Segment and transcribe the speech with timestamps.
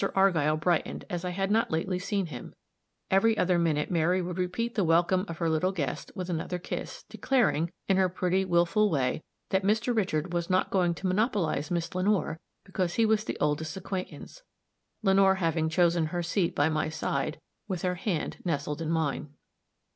[0.15, 2.55] Argyll brightened as I had not lately seen him;
[3.11, 7.03] every other minute Mary would repeat the welcome of her little guest with another kiss,
[7.07, 9.95] declaring, in her pretty, willful way, that Mr.
[9.95, 14.41] Richard was not going to monopolize Miss Lenore because he was the oldest acquaintance
[15.03, 19.29] Lenore having chosen her seat by my side, with her hand nestled in mine.